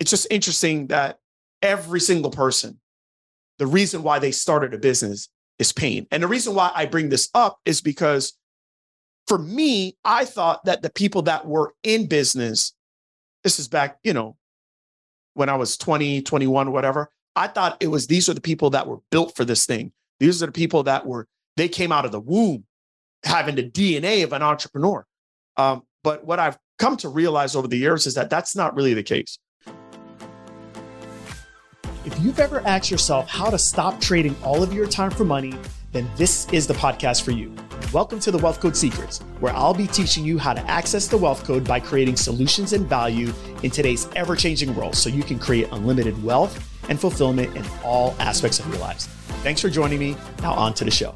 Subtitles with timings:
[0.00, 1.18] it's just interesting that
[1.62, 2.78] every single person,
[3.58, 5.28] the reason why they started a business
[5.58, 6.06] is pain.
[6.10, 8.34] And the reason why I bring this up is because
[9.26, 12.74] for me, I thought that the people that were in business,
[13.44, 14.36] this is back, you know,
[15.34, 18.86] when I was 20, 21, whatever, I thought it was these are the people that
[18.86, 19.92] were built for this thing.
[20.18, 21.26] These are the people that were,
[21.56, 22.64] they came out of the womb
[23.24, 25.04] having the DNA of an entrepreneur.
[25.56, 28.94] Um, but what I've come to realize over the years is that that's not really
[28.94, 29.38] the case.
[32.08, 35.52] If you've ever asked yourself how to stop trading all of your time for money,
[35.92, 37.54] then this is the podcast for you.
[37.92, 41.18] Welcome to the Wealth Code Secrets, where I'll be teaching you how to access the
[41.18, 43.30] wealth code by creating solutions and value
[43.62, 48.16] in today's ever changing world so you can create unlimited wealth and fulfillment in all
[48.20, 49.06] aspects of your lives.
[49.42, 50.16] Thanks for joining me.
[50.40, 51.14] Now, on to the show.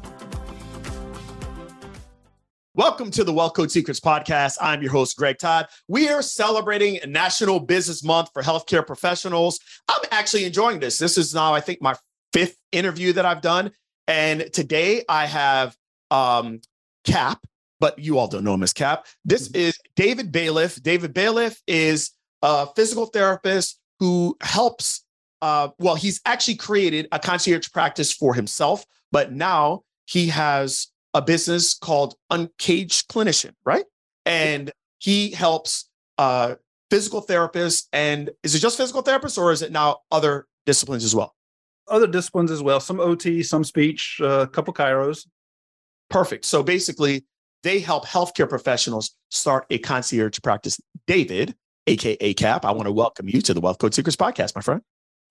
[2.75, 4.57] Welcome to the Wealth Code Secrets podcast.
[4.59, 5.67] I'm your host, Greg Todd.
[5.87, 9.59] We are celebrating National Business Month for healthcare professionals.
[9.87, 10.97] I'm actually enjoying this.
[10.97, 11.93] This is now, I think, my
[12.33, 13.73] fifth interview that I've done.
[14.07, 15.77] And today I have
[16.09, 16.61] um,
[17.03, 17.45] Cap,
[17.79, 19.05] but you all don't know him as Cap.
[19.23, 19.67] This mm-hmm.
[19.67, 20.81] is David Bailiff.
[20.81, 22.09] David Bailiff is
[22.41, 25.05] a physical therapist who helps.
[25.43, 31.21] Uh, well, he's actually created a concierge practice for himself, but now he has a
[31.21, 33.85] business called Uncaged Clinician, right?
[34.25, 36.55] And he helps uh,
[36.89, 37.87] physical therapists.
[37.93, 41.35] And is it just physical therapists, or is it now other disciplines as well?
[41.87, 42.79] Other disciplines as well.
[42.79, 45.27] Some OT, some speech, uh, a couple chiros.
[46.09, 46.45] Perfect.
[46.45, 47.25] So basically,
[47.63, 50.79] they help healthcare professionals start a concierge practice.
[51.07, 51.55] David,
[51.87, 54.81] aka Cap, I want to welcome you to the Wealth Code Secrets podcast, my friend.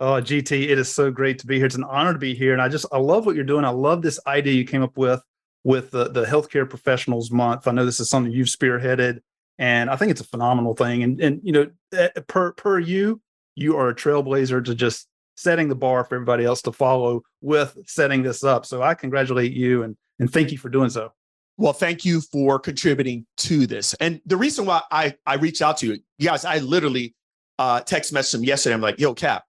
[0.00, 1.66] Oh, GT, it is so great to be here.
[1.66, 2.52] It's an honor to be here.
[2.52, 3.64] And I just, I love what you're doing.
[3.64, 5.22] I love this idea you came up with
[5.64, 7.66] with the, the healthcare professionals month.
[7.66, 9.20] I know this is something you've spearheaded,
[9.58, 11.02] and I think it's a phenomenal thing.
[11.02, 13.20] And and you know, eh, per per you,
[13.54, 17.76] you are a trailblazer to just setting the bar for everybody else to follow with
[17.86, 18.66] setting this up.
[18.66, 21.12] So I congratulate you and and thank you for doing so.
[21.58, 23.94] Well, thank you for contributing to this.
[23.94, 27.14] And the reason why I I reached out to you, guys, I literally
[27.58, 28.74] uh, text messaged him yesterday.
[28.74, 29.44] I'm like, "Yo, Cap,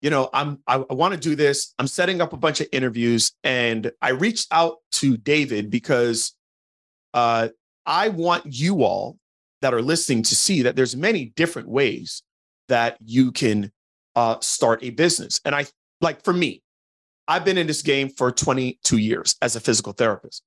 [0.00, 1.74] you know, I'm I, I want to do this.
[1.78, 6.34] I'm setting up a bunch of interviews, and I reached out to David because
[7.14, 7.48] uh,
[7.84, 9.18] I want you all
[9.62, 12.22] that are listening to see that there's many different ways
[12.68, 13.72] that you can
[14.14, 15.40] uh, start a business.
[15.44, 15.66] And I
[16.00, 16.62] like for me,
[17.26, 20.42] I've been in this game for 22 years as a physical therapist.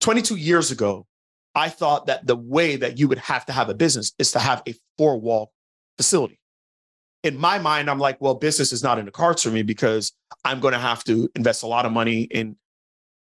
[0.00, 1.06] 22 years ago,
[1.54, 4.38] I thought that the way that you would have to have a business is to
[4.38, 5.52] have a four wall
[5.96, 6.38] facility
[7.26, 10.12] in my mind, I'm like, well, business is not in the cards for me because
[10.44, 12.56] I'm going to have to invest a lot of money in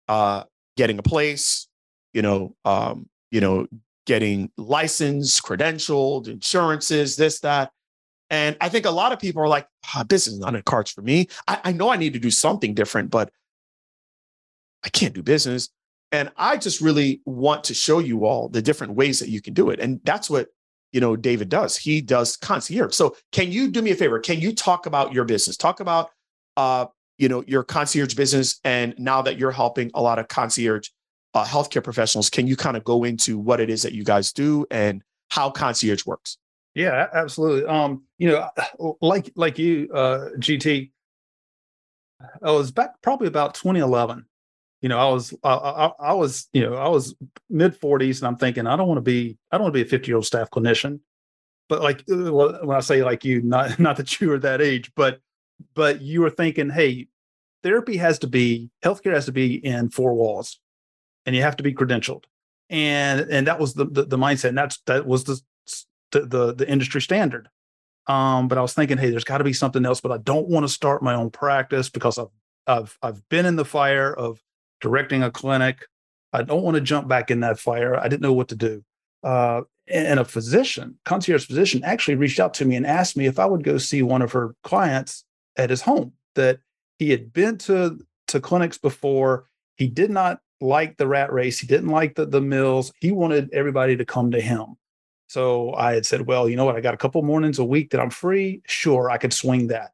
[0.09, 0.44] uh,
[0.76, 1.66] getting a place,
[2.12, 3.66] you know, um, you know,
[4.06, 7.72] getting licensed, credentialed, insurances, this, that.
[8.28, 9.66] And I think a lot of people are like,
[9.97, 11.28] oh, business is not in the cards for me.
[11.48, 13.31] I, I know I need to do something different, but
[14.84, 15.71] I can't do business.
[16.12, 19.54] And I just really want to show you all the different ways that you can
[19.54, 19.81] do it.
[19.81, 20.48] And that's what
[20.94, 21.77] you know David does.
[21.77, 22.94] He does concierge.
[22.94, 24.21] So can you do me a favor?
[24.21, 25.56] Can you talk about your business?
[25.56, 26.10] Talk about
[26.56, 26.87] uh,
[27.19, 30.88] you know your concierge business, and now that you're helping a lot of concierge
[31.34, 34.33] uh, healthcare professionals, can you kind of go into what it is that you guys
[34.33, 36.38] do and how concierge works?
[36.77, 37.69] Yeah, absolutely.
[37.69, 40.93] Um, you know, like like you, uh, GT.
[42.41, 44.25] I was back probably about 2011
[44.84, 47.15] you know, I was, I, I, I was, you know, I was
[47.49, 49.87] mid 40s, and I'm thinking, I don't want to be, I don't want to be
[49.87, 51.00] a 50 year old staff clinician.
[51.71, 54.93] But like uh, when I say like you, not not that you were that age,
[54.95, 55.21] but
[55.75, 57.09] but you were thinking, hey,
[57.62, 60.61] therapy has to be, healthcare has to be in four walls,
[61.25, 62.25] and you have to be credentialed,
[62.69, 65.41] and and that was the the, the mindset, and that's that was the
[66.11, 67.49] the the, the industry standard.
[68.06, 70.03] Um, but I was thinking, hey, there's got to be something else.
[70.03, 72.28] But I don't want to start my own practice because I've
[72.66, 74.39] I've I've been in the fire of
[74.84, 75.87] directing a clinic.
[76.34, 77.97] I don't want to jump back in that fire.
[77.97, 78.84] I didn't know what to do.
[79.22, 83.39] Uh, and a physician, concierge physician, actually reached out to me and asked me if
[83.39, 85.25] I would go see one of her clients
[85.57, 86.13] at his home.
[86.34, 86.59] That
[86.98, 87.98] he had been to
[88.28, 89.47] to clinics before.
[89.77, 91.59] He did not like the rat race.
[91.59, 92.92] He didn't like the the mills.
[93.01, 94.77] He wanted everybody to come to him.
[95.28, 96.77] So I had said, well, you know what?
[96.77, 98.60] I got a couple mornings a week that I'm free.
[98.66, 99.92] Sure, I could swing that.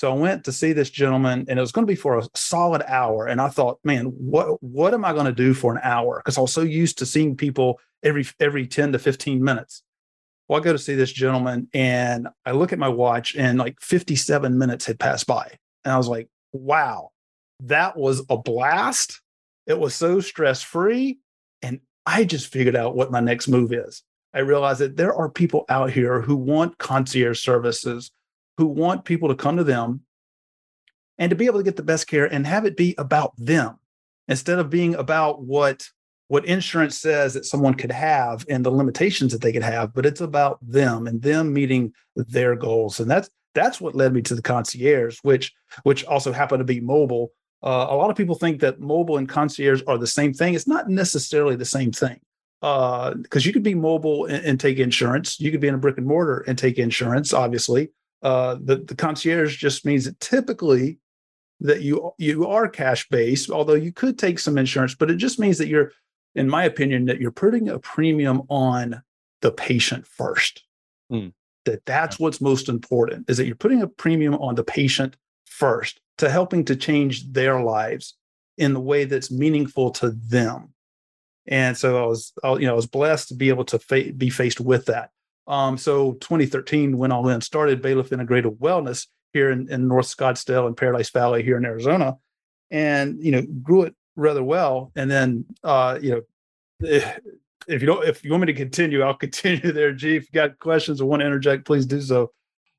[0.00, 2.26] So I went to see this gentleman, and it was going to be for a
[2.34, 3.26] solid hour.
[3.26, 6.22] And I thought, man, what what am I going to do for an hour?
[6.24, 9.82] Because I was so used to seeing people every every ten to fifteen minutes.
[10.48, 13.78] Well, I go to see this gentleman, and I look at my watch, and like
[13.82, 17.10] fifty seven minutes had passed by, and I was like, wow,
[17.64, 19.20] that was a blast.
[19.66, 21.18] It was so stress free,
[21.60, 24.02] and I just figured out what my next move is.
[24.32, 28.10] I realized that there are people out here who want concierge services
[28.60, 30.02] who want people to come to them
[31.16, 33.78] and to be able to get the best care and have it be about them
[34.28, 35.88] instead of being about what
[36.28, 40.04] what insurance says that someone could have and the limitations that they could have but
[40.04, 43.00] it's about them and them meeting their goals.
[43.00, 45.54] And that's that's what led me to the concierge which
[45.84, 47.32] which also happened to be mobile.
[47.62, 50.52] Uh, a lot of people think that mobile and concierge are the same thing.
[50.52, 52.20] It's not necessarily the same thing.
[52.60, 55.40] Because uh, you could be mobile and, and, take insurance.
[55.40, 57.90] You could be in a brick and mortar and take insurance obviously
[58.22, 60.98] uh, the, the concierge just means that typically
[61.60, 65.38] that you you are cash based although you could take some insurance but it just
[65.38, 65.92] means that you're
[66.34, 69.02] in my opinion that you're putting a premium on
[69.42, 70.64] the patient first.
[71.12, 71.32] Mm.
[71.64, 76.00] that that's what's most important is that you're putting a premium on the patient first
[76.18, 78.14] to helping to change their lives
[78.56, 80.72] in the way that's meaningful to them.
[81.48, 84.12] And so i was I, you know i was blessed to be able to fa-
[84.16, 85.10] be faced with that
[85.50, 90.68] um, so 2013 went all in started bailiff integrated wellness here in, in North Scottsdale
[90.68, 92.16] and Paradise Valley here in Arizona,
[92.70, 94.92] and you know grew it rather well.
[94.94, 96.20] And then uh, you know
[96.78, 97.18] if,
[97.66, 99.92] if you don't if you want me to continue, I'll continue there.
[99.92, 102.30] G, if you got questions or want to interject, please do so.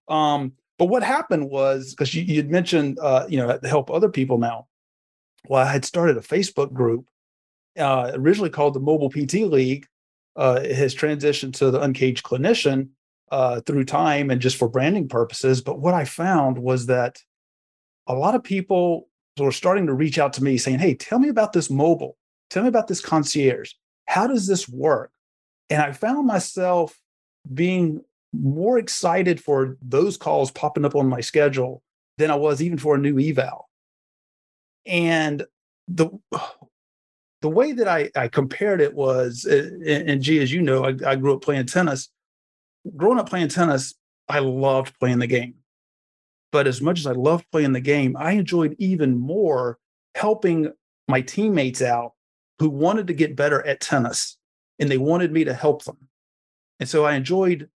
[0.08, 4.38] Um, but what happened was because you, would mentioned uh, you know help other people
[4.38, 4.68] now.
[5.50, 7.06] Well, I had started a Facebook group
[7.78, 9.88] uh, originally called the Mobile PT League.
[10.36, 12.90] Uh, has transitioned to the Uncaged Clinician,
[13.32, 15.62] uh, through time and just for branding purposes.
[15.62, 17.20] But what I found was that
[18.08, 19.08] a lot of people
[19.40, 22.18] were starting to reach out to me saying, Hey, tell me about this mobile.
[22.50, 23.72] Tell me about this concierge.
[24.06, 25.12] How does this work?
[25.70, 27.00] And I found myself
[27.54, 31.82] being more excited for those calls popping up on my schedule
[32.18, 33.70] than I was even for a new eval.
[34.86, 35.46] And
[35.88, 36.10] the
[37.42, 40.96] the way that I, I compared it was, and, and G, as you know, I,
[41.06, 42.10] I grew up playing tennis
[42.96, 43.96] growing up playing tennis,
[44.28, 45.56] I loved playing the game.
[46.52, 49.78] But as much as I loved playing the game, I enjoyed even more
[50.16, 50.72] helping
[51.08, 52.14] my teammates out
[52.60, 54.38] who wanted to get better at tennis
[54.80, 55.98] and they wanted me to help them.
[56.80, 57.70] And so I enjoyed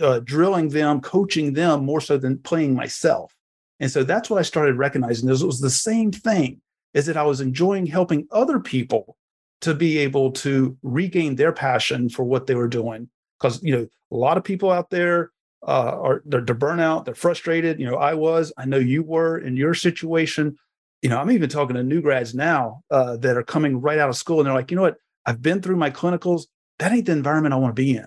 [0.00, 3.34] uh, drilling them, coaching them more so than playing myself.
[3.80, 5.28] And so that's what I started recognizing.
[5.28, 6.60] It was the same thing
[6.94, 9.16] is that I was enjoying helping other people
[9.62, 13.08] to be able to regain their passion for what they were doing
[13.38, 15.30] because you know a lot of people out there
[15.66, 17.78] uh, are they're, they're burnout, they're frustrated.
[17.78, 20.56] You know, I was, I know you were in your situation.
[21.02, 24.08] You know, I'm even talking to new grads now uh, that are coming right out
[24.08, 24.96] of school, and they're like, you know what?
[25.26, 26.46] I've been through my clinicals.
[26.78, 28.06] That ain't the environment I want to be in.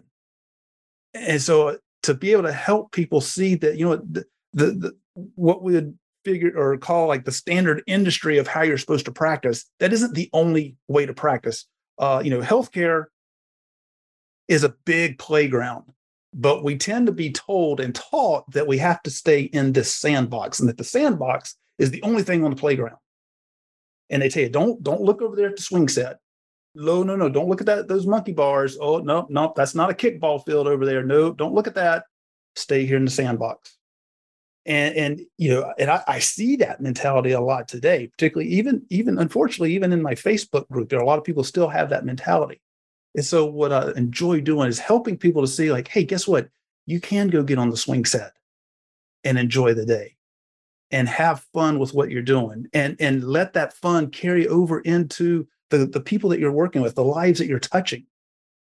[1.13, 4.95] And so to be able to help people see that, you know, the, the, the
[5.35, 9.11] what we would figure or call like the standard industry of how you're supposed to
[9.11, 11.65] practice, that isn't the only way to practice.
[11.97, 13.05] Uh, you know, healthcare
[14.47, 15.85] is a big playground.
[16.33, 19.95] But we tend to be told and taught that we have to stay in this
[19.95, 22.97] sandbox and that the sandbox is the only thing on the playground.
[24.09, 26.17] And they tell you, don't don't look over there at the swing set.
[26.75, 28.77] No, no, no, don't look at that those monkey bars.
[28.79, 31.03] Oh, no, no, that's not a kickball field over there.
[31.03, 32.03] No, don't look at that.
[32.57, 33.77] Stay here in the sandbox.
[34.65, 38.83] And and you know, and I, I see that mentality a lot today, particularly even
[38.89, 41.89] even unfortunately, even in my Facebook group, there are a lot of people still have
[41.89, 42.61] that mentality.
[43.13, 46.49] And so what I enjoy doing is helping people to see like, hey, guess what?
[46.85, 48.33] You can go get on the swing set
[49.23, 50.15] and enjoy the day
[50.91, 55.47] and have fun with what you're doing and and let that fun carry over into
[55.69, 58.05] the, the people that you're working with, the lives that you're touching.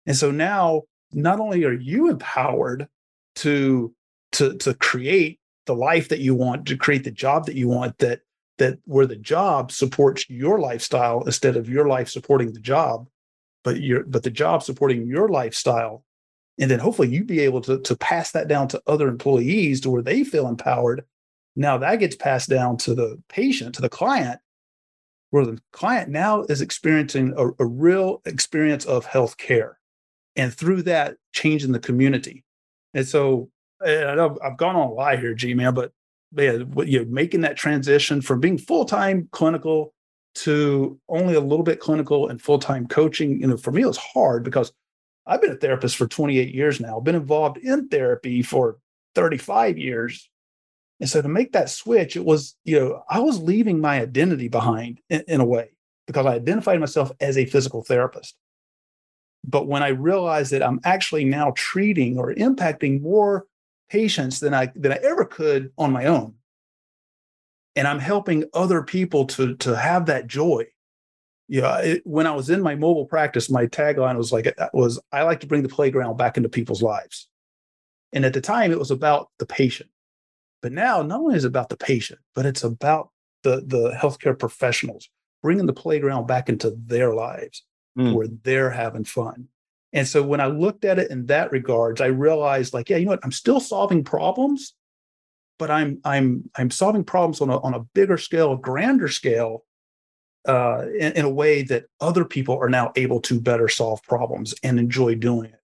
[0.06, 0.82] And so now
[1.12, 2.88] not only are you empowered
[3.36, 3.94] to
[4.32, 7.98] to to create the life that you want, to create the job that you want,
[7.98, 8.20] that
[8.58, 13.08] that where the job supports your lifestyle instead of your life supporting the job
[13.64, 16.04] but your but the job supporting your lifestyle.
[16.58, 19.90] And then hopefully you be able to, to pass that down to other employees to
[19.90, 21.04] where they feel empowered.
[21.56, 24.40] Now that gets passed down to the patient to the client
[25.30, 29.78] where the client now is experiencing a, a real experience of health care
[30.36, 32.44] and through that changing the community.
[32.92, 33.50] And so
[33.84, 35.92] I know I've gone on a lie here, G man, but
[36.34, 36.52] yeah,
[36.84, 39.92] you know, making that transition from being full time clinical
[40.34, 43.86] to only a little bit clinical and full time coaching, you know, for me, it
[43.86, 44.72] was hard because
[45.26, 48.78] I've been a therapist for 28 years now, been involved in therapy for
[49.14, 50.28] 35 years.
[51.00, 54.48] And so to make that switch, it was, you know, I was leaving my identity
[54.48, 55.72] behind in, in a way
[56.06, 58.36] because I identified myself as a physical therapist.
[59.44, 63.46] But when I realized that I'm actually now treating or impacting more
[63.92, 66.34] patients than I than I ever could on my own,
[67.76, 70.66] and I'm helping other people to to have that joy.
[71.48, 75.22] Yeah, when I was in my mobile practice, my tagline was like uh, was I
[75.24, 77.28] like to bring the playground back into people's lives.
[78.14, 79.90] And at the time, it was about the patient.
[80.62, 83.10] But now, not only is it about the patient, but it's about
[83.42, 85.10] the the healthcare professionals
[85.42, 87.64] bringing the playground back into their lives
[87.98, 88.14] mm.
[88.14, 89.48] where they're having fun.
[89.92, 93.04] And so when I looked at it in that regards, I realized like, yeah, you
[93.04, 93.24] know what?
[93.24, 94.74] I'm still solving problems,
[95.58, 99.64] but I'm I'm I'm solving problems on a on a bigger scale, a grander scale,
[100.48, 104.54] uh, in, in, a way that other people are now able to better solve problems
[104.62, 105.60] and enjoy doing it.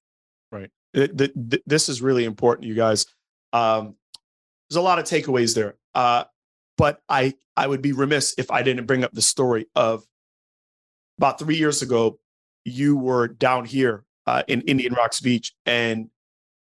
[0.53, 0.71] Right.
[0.95, 3.07] It, this is really important, you guys.
[3.53, 3.97] Um,
[4.69, 5.77] there's a lot of takeaways there.
[5.95, 6.25] Uh,
[6.77, 10.05] but I I would be remiss if I didn't bring up the story of
[11.19, 12.19] about three years ago.
[12.65, 16.11] You were down here uh, in Indian Rocks Beach, and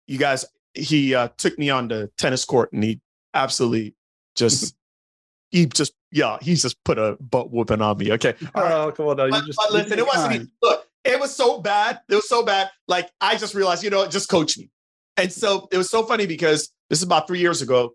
[0.09, 3.01] you guys he uh, took me on the tennis court, and he
[3.35, 3.95] absolutely
[4.35, 4.75] just
[5.53, 8.11] he just yeah he just put a butt whooping on me.
[8.13, 10.89] Okay, oh come on, no, but, just, but listen, it wasn't even, look.
[11.05, 12.01] It was so bad.
[12.09, 12.71] It was so bad.
[12.89, 14.71] Like I just realized, you know, just coach me.
[15.17, 17.95] And so it was so funny because this is about three years ago,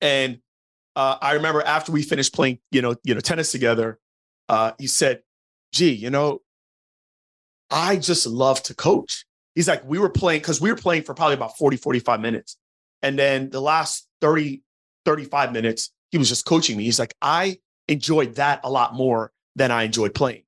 [0.00, 0.38] and
[0.96, 3.98] uh, I remember after we finished playing, you know, you know, tennis together,
[4.48, 5.22] uh, he said,
[5.72, 6.40] "Gee, you know,
[7.70, 9.24] I just love to coach."
[9.54, 12.56] He's like, we were playing because we were playing for probably about 40, 45 minutes.
[13.02, 14.62] And then the last 30,
[15.04, 16.84] 35 minutes, he was just coaching me.
[16.84, 17.58] He's like, I
[17.88, 20.44] enjoyed that a lot more than I enjoyed playing.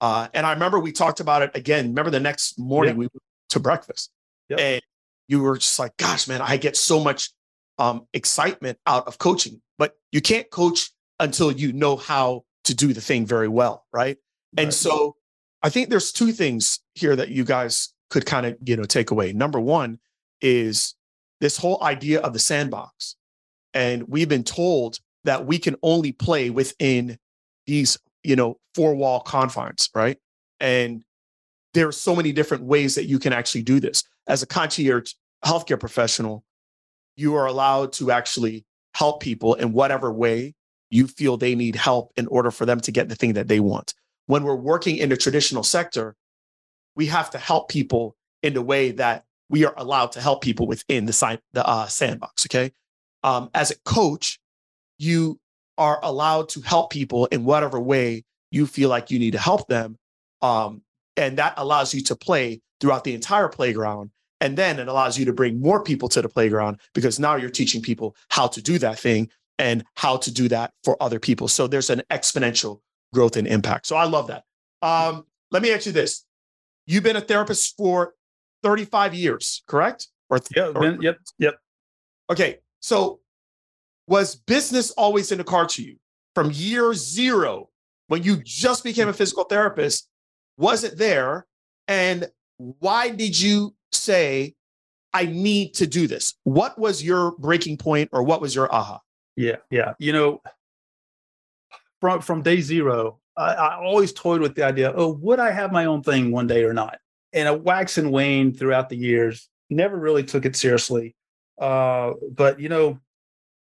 [0.00, 1.88] Uh, and I remember we talked about it again.
[1.88, 4.10] Remember the next morning we went to breakfast,
[4.58, 4.82] and
[5.28, 7.30] you were just like, "Gosh, man, I get so much
[7.78, 12.94] um, excitement out of coaching." But you can't coach until you know how to do
[12.94, 14.16] the thing very well, right?
[14.56, 14.64] right.
[14.64, 15.16] And so
[15.62, 19.10] I think there's two things here that you guys could kind of, you know, take
[19.10, 19.32] away.
[19.32, 19.98] Number one
[20.40, 20.94] is
[21.40, 23.16] this whole idea of the sandbox.
[23.74, 27.18] And we've been told that we can only play within
[27.66, 30.18] these, you know, four wall confines, right?
[30.58, 31.04] And
[31.74, 34.02] there are so many different ways that you can actually do this.
[34.26, 35.12] As a concierge
[35.44, 36.44] healthcare professional,
[37.16, 38.64] you are allowed to actually
[38.94, 40.54] help people in whatever way
[40.90, 43.60] you feel they need help in order for them to get the thing that they
[43.60, 43.94] want.
[44.26, 46.16] When we're working in the traditional sector,
[46.96, 50.66] we have to help people in the way that we are allowed to help people
[50.66, 52.46] within the, sign, the uh, sandbox.
[52.46, 52.72] Okay.
[53.22, 54.38] Um, as a coach,
[54.98, 55.38] you
[55.76, 59.66] are allowed to help people in whatever way you feel like you need to help
[59.68, 59.96] them.
[60.42, 60.82] Um,
[61.16, 64.10] and that allows you to play throughout the entire playground
[64.40, 67.50] and then it allows you to bring more people to the playground because now you're
[67.50, 71.46] teaching people how to do that thing and how to do that for other people.
[71.46, 72.80] So there's an exponential
[73.12, 73.86] growth and impact.
[73.86, 74.44] So I love that.
[74.82, 76.24] Um, let me ask you this.
[76.86, 78.14] You've been a therapist for
[78.62, 80.08] 35 years, correct?
[80.28, 81.58] Or, th- yeah, or been, yep, yep.
[82.30, 82.58] Okay.
[82.80, 83.20] So
[84.06, 85.96] was business always in the car to you
[86.34, 87.68] from year zero
[88.08, 90.08] when you just became a physical therapist?
[90.56, 91.46] Was it there?
[91.88, 94.54] And why did you say,
[95.12, 96.34] I need to do this?
[96.44, 99.00] What was your breaking point or what was your aha?
[99.36, 99.94] Yeah, yeah.
[99.98, 100.42] You know,
[102.00, 105.72] from from day zero, I, I always toyed with the idea, oh, would I have
[105.72, 106.98] my own thing one day or not?
[107.32, 109.48] And a wax and wane throughout the years.
[109.68, 111.14] Never really took it seriously.
[111.60, 112.98] Uh, but you know,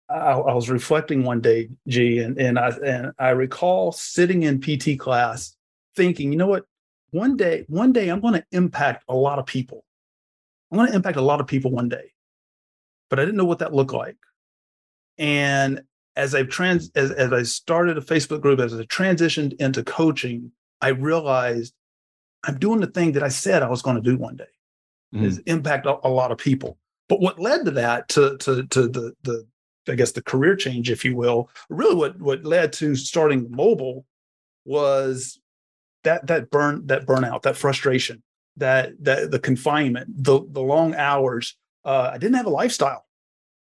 [0.09, 4.61] I, I, was reflecting one day, G, and and I and I recall sitting in
[4.61, 5.57] PT class
[5.97, 6.65] thinking, you know what?
[7.11, 9.85] One day, one day, I'm going to impact a lot of people.
[10.71, 12.13] I'm going to impact a lot of people one day,
[13.09, 14.17] but I didn't know what that looked like.
[15.17, 15.83] And
[16.17, 20.51] as I've trans as, as I started a Facebook group, as I transitioned into coaching,
[20.81, 21.75] I realized
[22.45, 24.45] I'm doing the thing that I said I was going to do one day,
[25.15, 25.25] mm-hmm.
[25.25, 26.79] is impact a, a, lot of people.
[27.09, 29.47] But what led to that, to to to the the
[29.89, 34.05] I guess the career change, if you will, really what what led to starting mobile
[34.65, 35.39] was
[36.05, 38.23] that that burn that burnout, that frustration,
[38.57, 41.57] that that the confinement, the the long hours.
[41.85, 43.07] Uh, I didn't have a lifestyle.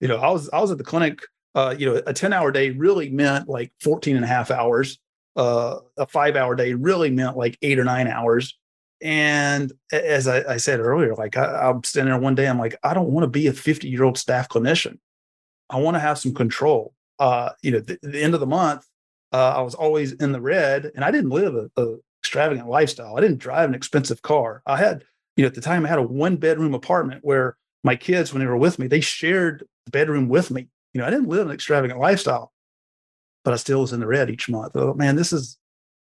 [0.01, 1.21] You know, I was I was at the clinic.
[1.55, 4.99] Uh, you know, a 10 hour day really meant like 14 and a half hours.
[5.35, 8.59] Uh, a five hour day really meant like eight or nine hours.
[9.01, 12.77] And as I, I said earlier, like I, am standing there one day, I'm like,
[12.83, 14.99] I don't want to be a 50 year old staff clinician.
[15.71, 16.95] I want to have some control.
[17.19, 18.87] Uh, you know, the, the end of the month,
[19.33, 23.17] uh, I was always in the red, and I didn't live a, a extravagant lifestyle.
[23.17, 24.63] I didn't drive an expensive car.
[24.67, 25.05] I had,
[25.37, 28.41] you know, at the time I had a one bedroom apartment where my kids, when
[28.41, 30.69] they were with me, they shared the bedroom with me.
[30.93, 32.53] You know, I didn't live an extravagant lifestyle,
[33.45, 34.73] but I still was in the red each month.
[34.75, 35.59] Oh, man, this is,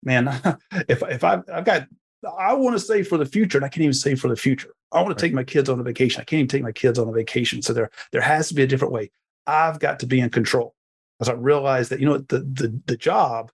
[0.03, 0.27] man,
[0.87, 1.87] if if I've, I've got,
[2.37, 4.73] I want to save for the future, and I can't even save for the future.
[4.91, 6.21] I want to take my kids on a vacation.
[6.21, 7.61] I can't even take my kids on a vacation.
[7.61, 9.11] So there, there has to be a different way.
[9.45, 10.75] I've got to be in control.
[11.19, 13.51] As I realized that, you know, the the the job,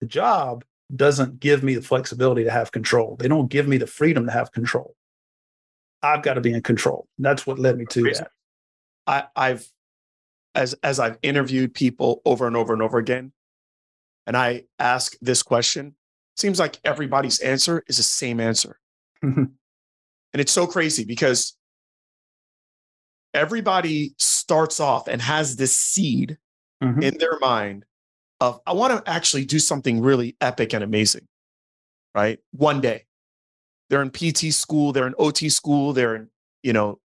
[0.00, 0.64] the job
[0.94, 3.16] doesn't give me the flexibility to have control.
[3.16, 4.94] They don't give me the freedom to have control.
[6.02, 7.06] I've got to be in control.
[7.18, 8.30] That's what led me to that.
[9.06, 9.68] I, I've
[10.54, 13.32] as as I've interviewed people over and over and over again,
[14.26, 15.94] and I ask this question,
[16.36, 18.78] seems like everybody's answer is the same answer.
[19.22, 19.50] and
[20.34, 21.56] it's so crazy because
[23.34, 26.38] everybody starts off and has this seed
[26.82, 27.02] mm-hmm.
[27.02, 27.84] in their mind
[28.40, 31.26] of I want to actually do something really epic and amazing.
[32.14, 32.40] Right?
[32.52, 33.04] One day.
[33.88, 36.28] They're in PT school, they're in OT school, they're in,
[36.62, 37.00] you know,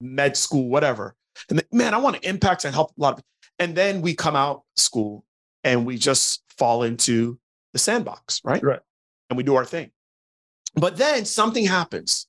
[0.00, 1.14] med school, whatever.
[1.48, 3.28] And man, I want to impact and help a lot of people.
[3.58, 5.24] and then we come out school
[5.64, 7.38] and we just fall into
[7.72, 8.62] the sandbox, right?
[8.62, 8.80] Right.
[9.28, 9.90] And we do our thing.
[10.74, 12.26] But then something happens.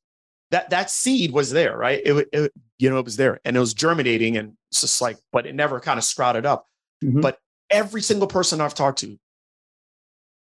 [0.52, 2.02] That that seed was there, right?
[2.04, 5.18] It, it you know, it was there and it was germinating and it's just like,
[5.32, 6.66] but it never kind of sprouted up.
[7.04, 7.22] Mm-hmm.
[7.22, 7.40] But
[7.70, 9.18] every single person I've talked to,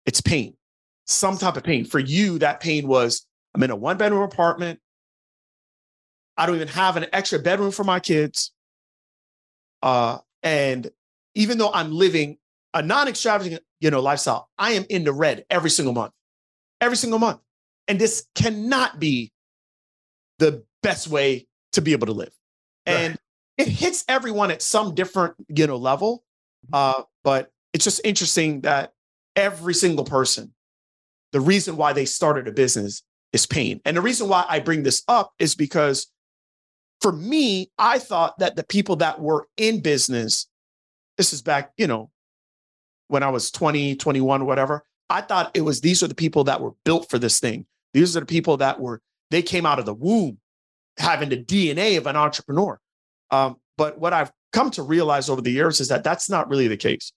[0.06, 0.56] it's pain,
[1.06, 1.86] some type of pain.
[1.86, 3.26] For you, that pain was
[3.56, 4.80] I'm in a one bedroom apartment.
[6.38, 8.52] I don't even have an extra bedroom for my kids.
[9.82, 10.90] Uh, and
[11.36, 12.38] even though I'm living
[12.74, 16.14] a non-extravagant, you know, lifestyle, I am in the red every single month,
[16.80, 17.40] every single month.
[17.88, 19.32] And this cannot be
[20.40, 22.34] the best way to be able to live.
[22.86, 23.68] And right.
[23.68, 26.24] it hits everyone at some different, you know, level.
[26.72, 28.94] Uh, but it's just interesting that
[29.36, 30.54] every single person,
[31.32, 33.82] the reason why they started a business is pain.
[33.86, 36.08] And the reason why I bring this up is because
[37.02, 40.48] for me, I thought that the people that were in business,
[41.18, 42.12] this is back, you know,
[43.08, 46.62] when I was 20, 21, whatever, I thought it was these are the people that
[46.62, 47.66] were built for this thing.
[47.94, 50.38] These are the people that were, they came out of the womb
[50.98, 52.80] having the DNA of an entrepreneur.
[53.32, 56.68] Um, but what I've come to realize over the years is that that's not really
[56.68, 57.12] the case.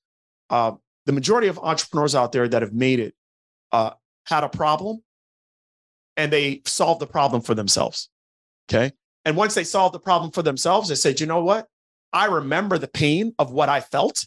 [0.50, 0.72] Uh,
[1.06, 3.14] the majority of entrepreneurs out there that have made it
[3.72, 3.90] uh,
[4.26, 5.02] had a problem
[6.16, 8.08] and they solved the problem for themselves.
[8.68, 8.92] Okay.
[9.24, 11.66] And once they solved the problem for themselves, they said, you know what?
[12.12, 14.26] I remember the pain of what I felt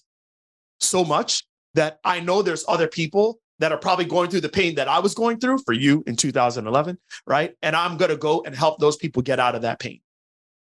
[0.80, 4.76] so much that I know there's other people that are probably going through the pain
[4.76, 7.56] that I was going through for you in 2011, right?
[7.62, 10.02] And I'm going to go and help those people get out of that pain.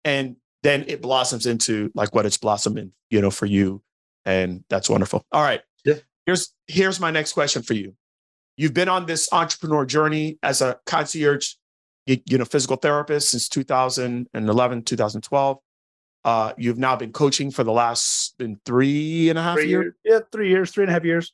[0.04, 3.82] And then it blossoms into like what it's blossoming, you know, for you.
[4.24, 5.24] And that's wonderful.
[5.32, 5.61] All right.
[5.85, 5.94] Yeah.
[6.26, 7.94] Here's here's my next question for you.
[8.56, 11.54] You've been on this entrepreneur journey as a concierge,
[12.06, 15.58] you, know, physical therapist since 2011, 2012.
[16.24, 19.68] Uh, you've now been coaching for the last been three and a half years.
[19.68, 19.94] years.
[20.04, 21.32] Yeah, three years, three and a half years.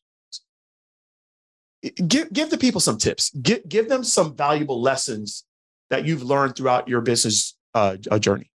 [2.06, 3.30] Give give the people some tips.
[3.30, 5.44] Give give them some valuable lessons
[5.90, 8.50] that you've learned throughout your business uh, journey.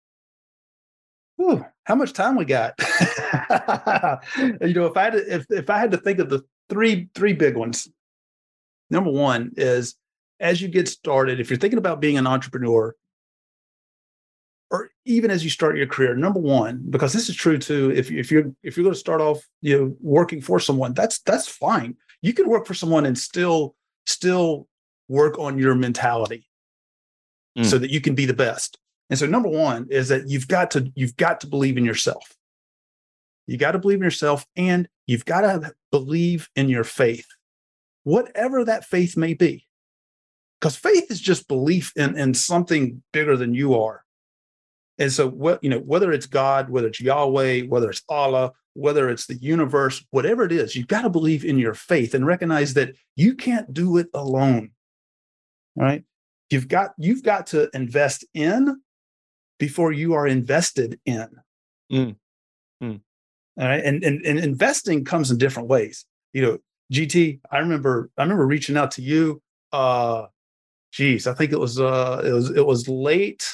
[1.41, 2.73] Ooh, how much time we got?
[4.61, 7.09] you know, if I had to, if if I had to think of the three
[7.13, 7.89] three big ones,
[8.89, 9.95] number one is
[10.41, 12.95] as you get started, if you're thinking about being an entrepreneur,
[14.69, 18.11] or even as you start your career, number one, because this is true too, if,
[18.11, 21.47] if you're if you're going to start off, you know, working for someone, that's that's
[21.47, 21.95] fine.
[22.21, 23.75] You can work for someone and still
[24.05, 24.67] still
[25.07, 26.47] work on your mentality
[27.57, 27.65] mm.
[27.65, 28.77] so that you can be the best.
[29.09, 32.35] And so number one is that you've got to you've got to believe in yourself.
[33.47, 37.27] You got to believe in yourself and you've got to believe in your faith
[38.03, 39.67] whatever that faith may be.
[40.61, 44.05] Because faith is just belief in, in something bigger than you are.
[44.99, 49.09] And so what you know, whether it's God, whether it's Yahweh, whether it's Allah, whether
[49.09, 52.75] it's the universe, whatever it is, you've got to believe in your faith and recognize
[52.75, 54.69] that you can't do it alone.
[55.75, 56.03] Right?
[56.51, 58.81] You've got you've got to invest in
[59.57, 61.27] before you are invested in.
[61.91, 62.15] Mm.
[62.83, 63.01] Mm.
[63.59, 63.83] All right.
[63.83, 66.05] And, and and investing comes in different ways.
[66.33, 66.57] You know,
[66.93, 69.41] GT, I remember I remember reaching out to you.
[69.71, 70.27] Uh
[70.91, 73.47] geez, I think it was uh it was it was late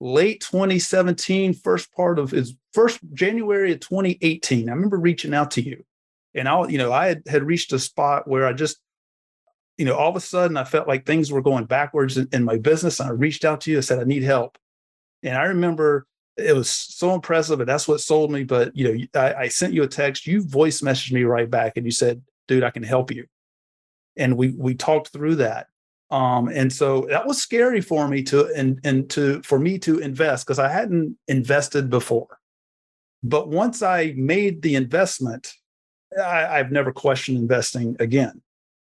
[0.00, 4.68] late 2017, first part of his first January of 2018.
[4.68, 5.84] I remember reaching out to you.
[6.34, 8.78] And I, you know, I had, had reached a spot where I just,
[9.76, 12.44] you know, all of a sudden I felt like things were going backwards in, in
[12.44, 13.00] my business.
[13.00, 13.78] And I reached out to you.
[13.78, 14.56] I said, I need help.
[15.22, 18.44] And I remember it was so impressive and that's what sold me.
[18.44, 21.76] But, you know, I, I sent you a text, you voice messaged me right back
[21.76, 23.26] and you said, dude, I can help you.
[24.16, 25.66] And we we talked through that.
[26.10, 29.98] Um, and so that was scary for me to and and to for me to
[29.98, 32.38] invest because I hadn't invested before.
[33.22, 35.52] But once I made the investment,
[36.18, 38.42] I, I've never questioned investing again.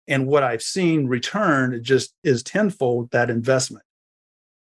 [0.08, 3.84] And what I've seen return just is tenfold that investment.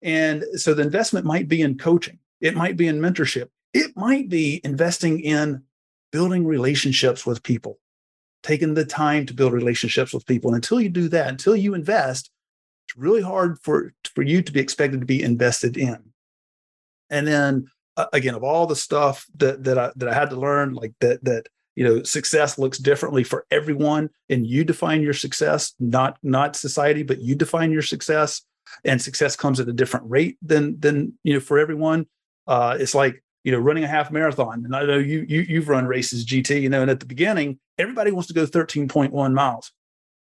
[0.03, 4.29] And so the investment might be in coaching, it might be in mentorship, it might
[4.29, 5.63] be investing in
[6.11, 7.79] building relationships with people
[8.47, 10.51] taking the time to build relationships with people.
[10.51, 12.31] And until you do that, until you invest,
[12.97, 15.99] really hard for, for you to be expected to be invested in.
[17.11, 20.37] And then uh, again, of all the stuff that that I that I had to
[20.37, 25.13] learn, like that that you know, success looks differently for everyone, and you define your
[25.13, 28.43] success, not not society, but you define your success,
[28.85, 32.07] and success comes at a different rate than than you know for everyone.
[32.47, 35.69] Uh, it's like you know running a half marathon, and I know you you you've
[35.69, 39.13] run races, GT, you know, and at the beginning, everybody wants to go thirteen point
[39.13, 39.71] one miles.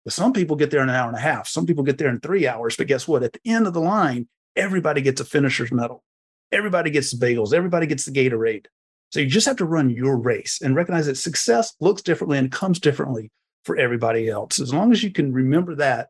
[0.09, 1.47] But some people get there in an hour and a half.
[1.47, 2.79] Some people get there in three hours.
[2.79, 3.23] But guess what?
[3.23, 6.03] At the end of the line, everybody gets a finisher's medal.
[6.51, 7.53] Everybody gets the bagels.
[7.53, 8.69] Everybody gets the Gatorade.
[9.11, 12.51] So you just have to run your race and recognize that success looks differently and
[12.51, 13.31] comes differently
[13.65, 14.59] for everybody else.
[14.59, 16.09] As long as you can remember that,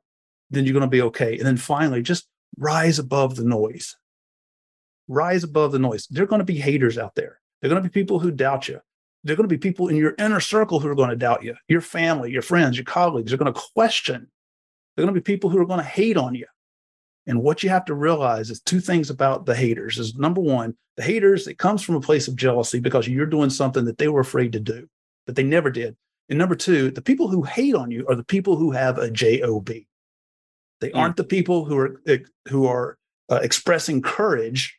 [0.48, 1.36] then you're going to be okay.
[1.36, 3.96] And then finally, just rise above the noise.
[5.08, 6.06] Rise above the noise.
[6.06, 7.40] There are going to be haters out there.
[7.60, 8.80] There are going to be people who doubt you.
[9.24, 11.42] There are going to be people in your inner circle who are going to doubt
[11.42, 11.54] you.
[11.68, 14.28] Your family, your friends, your colleagues are going to question.
[14.94, 16.46] There are going to be people who are going to hate on you.
[17.26, 20.74] And what you have to realize is two things about the haters is number one,
[20.96, 24.08] the haters, it comes from a place of jealousy because you're doing something that they
[24.08, 24.88] were afraid to do,
[25.26, 25.94] that they never did.
[26.30, 29.10] And number two, the people who hate on you are the people who have a
[29.10, 29.70] job.
[30.80, 32.00] They aren't the people who are
[32.48, 32.96] who are
[33.30, 34.77] uh, expressing courage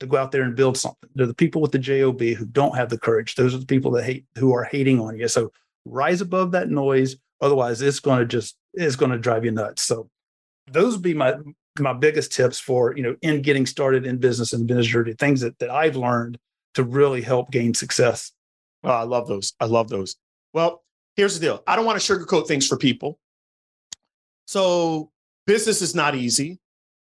[0.00, 1.08] to go out there and build something.
[1.14, 3.34] They're the people with the job who don't have the courage.
[3.34, 5.28] Those are the people that hate who are hating on you.
[5.28, 5.52] So
[5.84, 7.16] rise above that noise.
[7.40, 9.82] Otherwise, it's going to just it's going to drive you nuts.
[9.82, 10.08] So
[10.70, 11.34] those would be my
[11.80, 15.58] my biggest tips for you know in getting started in business and business things that,
[15.58, 16.38] that i've learned
[16.74, 18.32] to really help gain success
[18.84, 20.16] oh, i love those i love those
[20.52, 20.82] well
[21.16, 23.18] here's the deal i don't want to sugarcoat things for people
[24.46, 25.10] so
[25.46, 26.58] business is not easy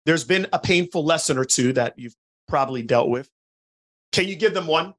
[0.07, 2.17] there's been a painful lesson or two that you've
[2.49, 3.29] probably dealt with
[4.13, 4.95] can you give them one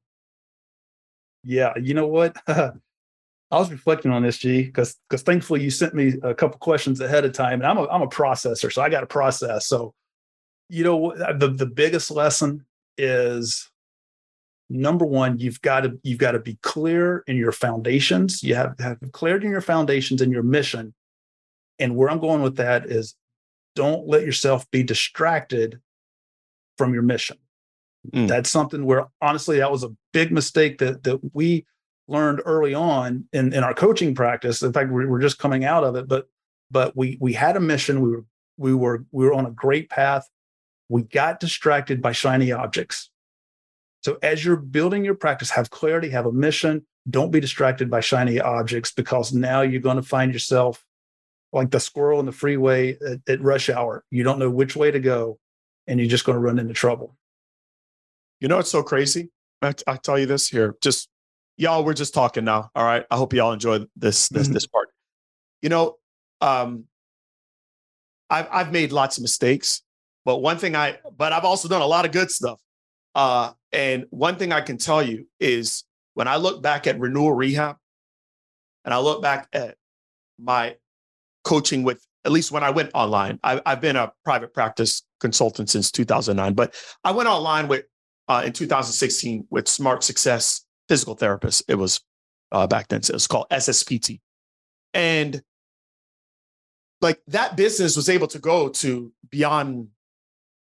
[1.44, 2.36] yeah you know what
[3.50, 7.00] I was reflecting on this, G, because because thankfully you sent me a couple questions
[7.00, 9.66] ahead of time, and I'm a I'm a processor, so I got to process.
[9.66, 9.94] So,
[10.68, 12.66] you know, uh, the the biggest lesson
[12.98, 13.70] is
[14.68, 18.42] number one, you've got to you've got to be clear in your foundations.
[18.42, 20.92] You have to have clarity in your foundations and your mission.
[21.78, 23.14] And where I'm going with that is,
[23.76, 25.80] don't let yourself be distracted
[26.76, 27.38] from your mission.
[28.12, 28.28] Mm.
[28.28, 31.66] That's something where honestly, that was a big mistake that that we
[32.08, 34.62] learned early on in, in our coaching practice.
[34.62, 36.28] In fact, we were just coming out of it, but
[36.70, 38.00] but we we had a mission.
[38.00, 38.24] We were
[38.56, 40.28] we were we were on a great path.
[40.88, 43.10] We got distracted by shiny objects.
[44.02, 46.86] So as you're building your practice, have clarity, have a mission.
[47.10, 50.84] Don't be distracted by shiny objects because now you're going to find yourself
[51.52, 54.04] like the squirrel in the freeway at, at rush hour.
[54.10, 55.38] You don't know which way to go,
[55.86, 57.16] and you're just going to run into trouble.
[58.40, 59.30] You know, it's so crazy.
[59.62, 61.08] I, I tell you this here, just
[61.56, 64.54] y'all we're just talking now all right i hope y'all enjoy this this mm-hmm.
[64.54, 64.88] this part
[65.62, 65.96] you know
[66.40, 66.84] um
[68.30, 69.82] i've i've made lots of mistakes
[70.24, 72.60] but one thing i but i've also done a lot of good stuff
[73.14, 77.32] uh and one thing i can tell you is when i look back at renewal
[77.32, 77.76] rehab
[78.84, 79.76] and i look back at
[80.38, 80.76] my
[81.42, 85.70] coaching with at least when i went online I, i've been a private practice consultant
[85.70, 86.74] since 2009 but
[87.04, 87.84] i went online with
[88.28, 91.64] uh, in 2016 with smart success physical therapist.
[91.68, 92.00] It was
[92.52, 93.02] uh, back then.
[93.02, 94.20] So it was called SSPT.
[94.94, 95.42] And
[97.00, 99.88] like that business was able to go to beyond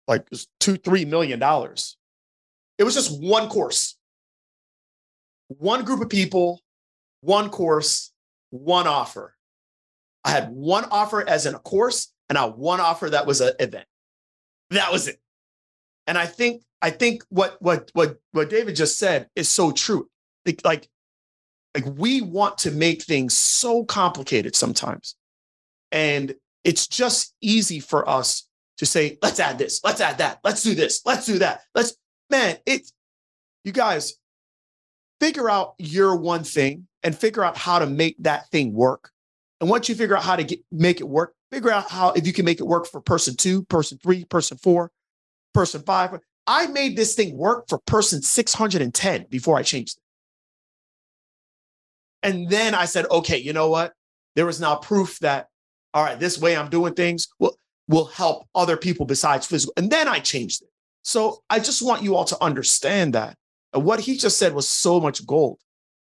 [0.09, 0.27] like
[0.61, 1.97] two, three million dollars.
[2.79, 3.97] It was just one course,
[5.49, 6.61] one group of people,
[7.21, 8.13] one course,
[8.51, 9.35] one offer.
[10.25, 13.55] I had one offer as in a course and I one offer that was an
[13.61, 13.87] event.
[14.71, 15.21] That was it.
[16.07, 20.09] And I think I think what what what what David just said is so true.
[20.45, 20.89] Like, like,
[21.75, 25.17] like we want to make things so complicated sometimes.
[25.93, 28.49] And it's just easy for us
[28.79, 31.63] to say, let's add this, let's add that, let's do this, let's do that.
[31.75, 31.97] Let's,
[32.31, 32.93] man, it's,
[33.65, 34.15] you guys
[35.21, 39.11] figure out your one thing and figure out how to make that thing work.
[39.61, 42.27] And once you figure out how to get, make it work, figure out how, if
[42.27, 44.91] you can make it work for person two, person three, person four,
[45.55, 46.19] person five.
[46.47, 50.03] I made this thing work for person 610 before I changed it.
[52.29, 53.93] And then I said, okay, you know what?
[54.37, 55.49] There is now proof that,
[55.95, 57.57] all right, this way I'm doing things will,
[57.89, 59.73] will help other people besides physical.
[59.77, 60.69] And then I changed it.
[61.03, 63.37] So I just want you all to understand that.
[63.73, 65.59] What he just said was so much gold.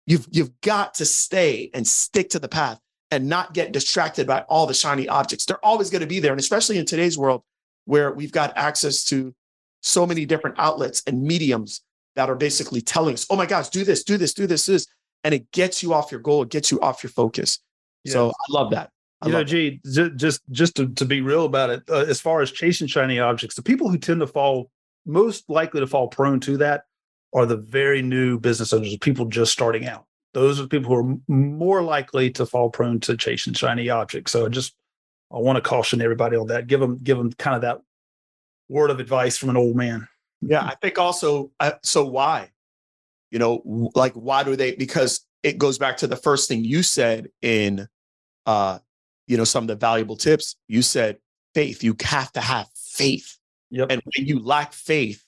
[0.05, 2.79] You've, you've got to stay and stick to the path
[3.11, 5.45] and not get distracted by all the shiny objects.
[5.45, 6.31] They're always going to be there.
[6.31, 7.43] And especially in today's world
[7.85, 9.35] where we've got access to
[9.81, 11.81] so many different outlets and mediums
[12.15, 14.73] that are basically telling us, oh my gosh, do this, do this, do this, do
[14.73, 14.87] this
[15.23, 16.43] and it gets you off your goal.
[16.43, 17.59] It gets you off your focus.
[18.03, 18.13] Yes.
[18.13, 18.89] So I love that.
[19.21, 22.41] I you know, gee, just just to, to be real about it, uh, as far
[22.41, 24.71] as chasing shiny objects, the people who tend to fall
[25.05, 26.83] most likely to fall prone to that
[27.33, 30.05] are the very new business owners, people just starting out.
[30.33, 34.31] Those are the people who are more likely to fall prone to chasing shiny objects.
[34.31, 34.73] So I just
[35.31, 36.67] I want to caution everybody on that.
[36.67, 37.81] Give them give them kind of that
[38.69, 40.07] word of advice from an old man.
[40.41, 41.51] Yeah, I think also.
[41.59, 42.49] Uh, so why?
[43.29, 44.75] You know, like why do they?
[44.75, 47.87] Because it goes back to the first thing you said in,
[48.45, 48.79] uh,
[49.27, 50.55] you know, some of the valuable tips.
[50.67, 51.17] You said
[51.53, 51.83] faith.
[51.83, 53.37] You have to have faith.
[53.69, 53.87] Yep.
[53.91, 55.23] And when you lack faith,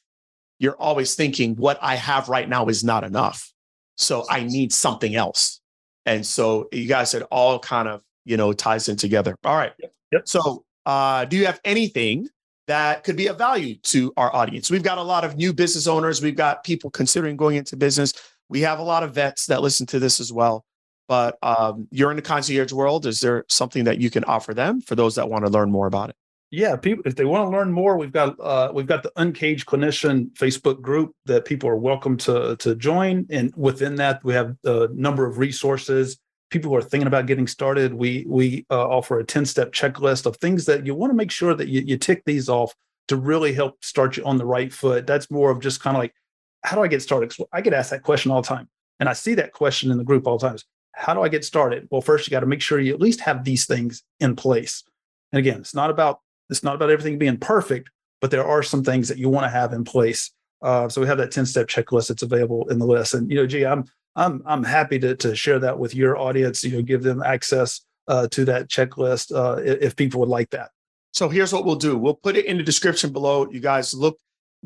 [0.59, 3.53] you're always thinking, what I have right now is not enough.
[3.97, 5.61] So I need something else.
[6.05, 9.35] And so you guys said all kind of, you know, ties in together.
[9.43, 9.73] All right.
[9.79, 9.93] Yep.
[10.11, 10.27] yep.
[10.27, 12.27] So uh, do you have anything
[12.67, 14.71] that could be of value to our audience?
[14.71, 16.21] We've got a lot of new business owners.
[16.21, 18.13] We've got people considering going into business.
[18.49, 20.65] We have a lot of vets that listen to this as well.
[21.07, 23.05] But um, you're in the concierge world.
[23.05, 25.87] Is there something that you can offer them for those that want to learn more
[25.87, 26.15] about it?
[26.53, 29.65] Yeah, people if they want to learn more, we've got uh, we've got the Uncaged
[29.65, 34.55] Clinician Facebook group that people are welcome to to join, and within that we have
[34.63, 36.19] a number of resources.
[36.51, 40.27] People who are thinking about getting started, we we uh, offer a ten step checklist
[40.27, 42.75] of things that you want to make sure that you, you tick these off
[43.07, 45.07] to really help start you on the right foot.
[45.07, 46.13] That's more of just kind of like,
[46.63, 47.33] how do I get started?
[47.51, 50.03] I get asked that question all the time, and I see that question in the
[50.03, 50.65] group all the times.
[50.91, 51.87] How do I get started?
[51.89, 54.83] Well, first you got to make sure you at least have these things in place.
[55.31, 56.19] And again, it's not about
[56.53, 57.89] it's not about everything being perfect,
[58.21, 60.31] but there are some things that you want to have in place.
[60.61, 63.13] Uh, so we have that 10 step checklist that's available in the list.
[63.13, 63.83] And, you know, gee, I'm,
[64.15, 67.81] I'm, I'm happy to, to share that with your audience, you know, give them access
[68.07, 70.69] uh, to that checklist uh, if people would like that.
[71.11, 71.97] So here's what we'll do.
[71.97, 73.49] We'll put it in the description below.
[73.51, 74.17] You guys look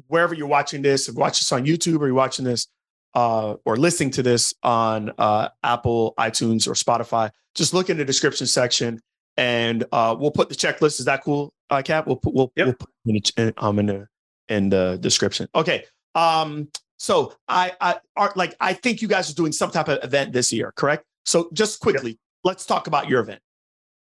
[0.07, 2.67] wherever you're watching this, if you watch this on YouTube or you're watching this
[3.15, 8.05] uh, or listening to this on uh, Apple, iTunes, or Spotify, just look in the
[8.05, 9.01] description section
[9.35, 10.99] and uh, we'll put the checklist.
[10.99, 12.07] Is that cool, uh, Cap?
[12.07, 12.67] We'll put we'll, yep.
[12.67, 14.07] we'll put it in, um, in the
[14.49, 15.47] in the description.
[15.55, 15.85] Okay.
[16.15, 20.03] Um, so I I are like I think you guys are doing some type of
[20.03, 21.05] event this year, correct?
[21.25, 22.19] So just quickly, yep.
[22.43, 23.41] let's talk about your event.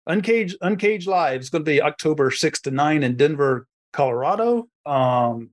[0.07, 4.67] Uncaged Uncaged Live is going to be October 6th to 9 in Denver, Colorado.
[4.85, 5.49] Um,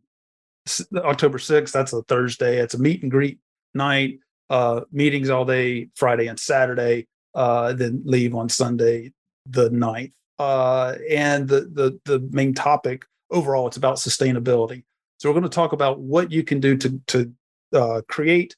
[0.96, 2.58] October 6th, that's a Thursday.
[2.58, 3.38] It's a meet and greet
[3.74, 4.18] night.
[4.50, 7.06] Uh, meetings all day, Friday and Saturday.
[7.34, 9.12] Uh, then leave on Sunday
[9.46, 10.12] the ninth.
[10.42, 14.82] Uh, and the, the, the main topic overall, it's about sustainability.
[15.18, 17.32] So we're going to talk about what you can do to, to
[17.72, 18.56] uh, create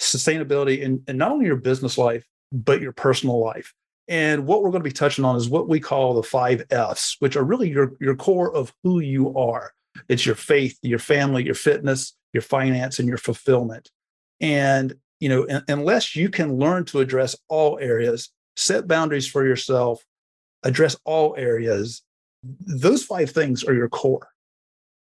[0.00, 3.74] sustainability in, in not only your business life, but your personal life.
[4.08, 7.16] And what we're going to be touching on is what we call the five F's,
[7.18, 9.74] which are really your, your core of who you are.
[10.08, 13.90] It's your faith, your family, your fitness, your finance, and your fulfillment.
[14.40, 20.02] And, you know, unless you can learn to address all areas, set boundaries for yourself,
[20.64, 22.02] address all areas
[22.42, 24.28] those five things are your core.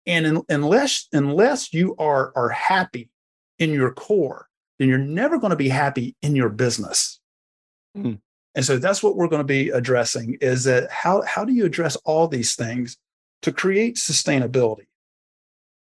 [0.06, 3.10] And in, unless unless you are are happy
[3.58, 7.18] in your core then you're never going to be happy in your business.
[7.96, 8.20] Mm.
[8.54, 11.64] and so that's what we're going to be addressing is that how how do you
[11.64, 12.98] address all these things
[13.42, 14.86] to create sustainability?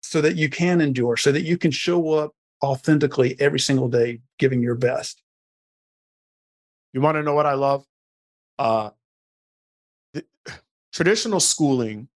[0.03, 2.33] So that you can endure so that you can show up
[2.63, 5.21] authentically every single day giving your best.
[6.95, 7.85] You want to know what i love?
[8.59, 8.91] Uh
[10.93, 12.09] traditional schooling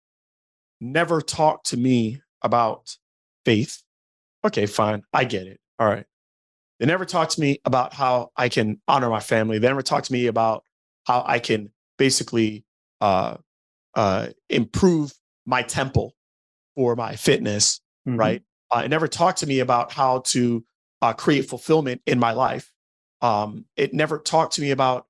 [0.79, 2.97] never talked to me about
[3.45, 3.83] faith.
[4.43, 5.03] Okay, fine.
[5.13, 5.59] I get it.
[5.79, 6.05] All right.
[6.79, 9.59] They never talked to me about how I can honor my family.
[9.59, 10.63] They never talked to me about
[11.05, 12.65] how I can basically
[13.01, 13.37] uh,
[13.93, 15.13] uh, improve
[15.45, 16.15] my temple
[16.75, 18.17] for my fitness, mm-hmm.
[18.17, 18.43] right?
[18.71, 20.63] Uh, it never talked to me about how to
[21.01, 22.71] uh, create fulfillment in my life.
[23.21, 25.05] Um, it never talked to me about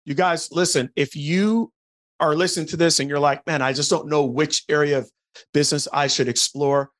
[0.04, 0.90] You guys, listen.
[0.96, 1.72] If you
[2.20, 5.10] are listening to this and you're like, man, I just don't know which area of
[5.52, 6.90] business I should explore.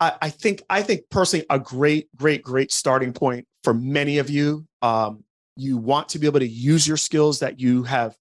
[0.00, 4.28] I, I think I think personally a great, great, great starting point for many of
[4.28, 4.66] you.
[4.82, 5.24] Um,
[5.56, 8.14] you want to be able to use your skills that you have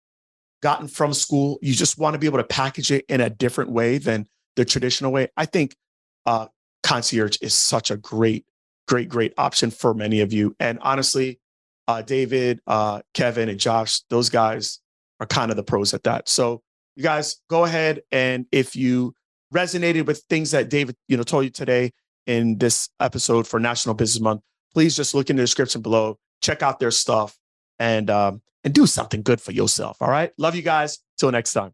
[0.61, 1.59] gotten from school.
[1.61, 4.63] You just want to be able to package it in a different way than the
[4.63, 5.27] traditional way.
[5.35, 5.75] I think
[6.25, 6.47] uh,
[6.83, 8.45] concierge is such a great,
[8.87, 10.55] great, great option for many of you.
[10.59, 11.39] And honestly,
[11.87, 14.79] uh, David, uh, Kevin, and Josh, those guys
[15.19, 16.27] are kind of the pros at that.
[16.27, 16.61] So
[16.95, 19.13] you guys go ahead and if you
[19.53, 21.91] resonated with things that David, you know, told you today
[22.25, 24.41] in this episode for National Business Month,
[24.73, 27.37] please just look in the description below, check out their stuff,
[27.79, 29.97] and um, and do something good for yourself.
[30.01, 30.31] All right.
[30.37, 30.99] Love you guys.
[31.17, 31.73] Till next time.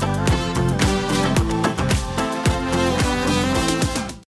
[0.00, 0.35] Bye.